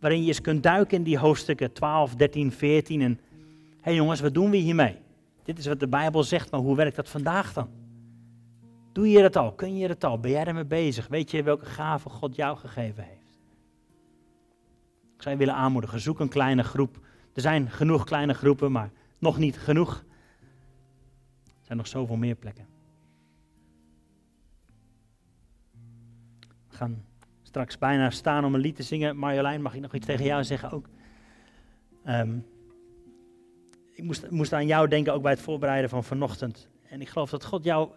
[0.00, 4.20] Waarin je eens kunt duiken in die hoofdstukken 12, 13, 14 en, hé hey jongens,
[4.20, 5.01] wat doen we hiermee?
[5.42, 7.68] Dit is wat de Bijbel zegt, maar hoe werkt dat vandaag dan?
[8.92, 9.52] Doe je dat al?
[9.52, 10.18] Kun je dat al?
[10.18, 11.08] Ben jij ermee bezig?
[11.08, 13.38] Weet je welke gave God jou gegeven heeft?
[15.16, 17.00] Ik zou je willen aanmoedigen, zoek een kleine groep.
[17.34, 20.04] Er zijn genoeg kleine groepen, maar nog niet genoeg.
[21.44, 22.66] Er zijn nog zoveel meer plekken.
[26.68, 27.04] We gaan
[27.42, 29.16] straks bijna staan om een lied te zingen.
[29.16, 30.88] Marjolein, mag ik nog iets tegen jou zeggen ook?
[32.04, 32.38] Ehm,
[33.92, 36.68] ik moest, moest aan jou denken ook bij het voorbereiden van vanochtend.
[36.88, 37.90] En ik geloof dat God jou,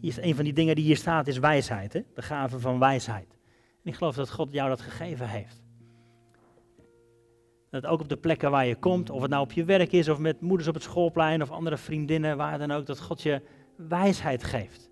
[0.00, 1.92] is een van die dingen die hier staat, is wijsheid.
[1.92, 2.00] Hè?
[2.14, 3.38] De gave van wijsheid.
[3.84, 5.62] En ik geloof dat God jou dat gegeven heeft.
[7.70, 10.08] Dat ook op de plekken waar je komt, of het nou op je werk is,
[10.08, 13.42] of met moeders op het schoolplein, of andere vriendinnen, waar dan ook, dat God je
[13.76, 14.90] wijsheid geeft.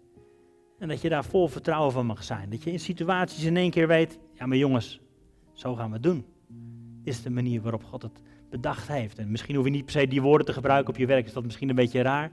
[0.78, 2.50] En dat je daar vol vertrouwen van mag zijn.
[2.50, 5.00] Dat je in situaties in één keer weet, ja maar jongens,
[5.52, 6.24] zo gaan we het doen.
[7.02, 9.18] Is de manier waarop God het bedacht heeft.
[9.18, 11.32] En misschien hoef je niet per se die woorden te gebruiken op je werk, is
[11.32, 12.32] dat misschien een beetje raar.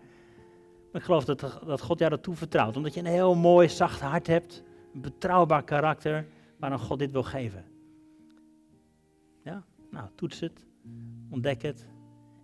[0.91, 4.01] Maar ik geloof dat, dat God jou dat toevertrouwt, omdat je een heel mooi, zacht
[4.01, 6.27] hart hebt, een betrouwbaar karakter,
[6.59, 7.65] waarom God dit wil geven.
[9.43, 10.65] Ja, nou, toets het,
[11.29, 11.87] ontdek het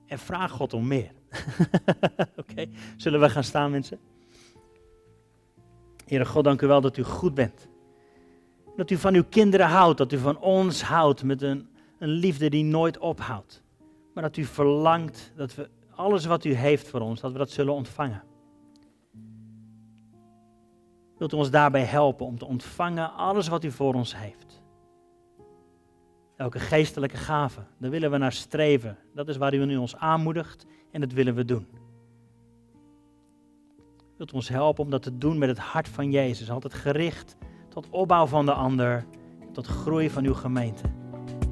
[0.05, 1.12] en vraag God om meer.
[2.41, 2.65] Oké,
[2.97, 3.99] zullen we gaan staan, mensen?
[6.05, 7.67] Heere God, dank u wel dat u goed bent.
[8.75, 11.67] Dat u van uw kinderen houdt, dat u van ons houdt met een,
[12.00, 13.62] een liefde die nooit ophoudt.
[14.13, 17.49] Maar dat u verlangt dat we alles wat u heeft voor ons, dat we dat
[17.49, 18.23] zullen ontvangen.
[21.17, 24.61] Wilt u ons daarbij helpen om te ontvangen alles wat u voor ons heeft?
[26.35, 28.97] Elke geestelijke gave, daar willen we naar streven.
[29.13, 31.67] Dat is waar u nu ons aanmoedigt en dat willen we doen.
[34.17, 37.35] Wilt u ons helpen om dat te doen met het hart van Jezus, altijd gericht
[37.69, 39.05] tot opbouw van de ander,
[39.51, 40.83] tot groei van uw gemeente,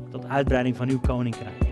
[0.10, 1.71] tot uitbreiding van uw koninkrijk.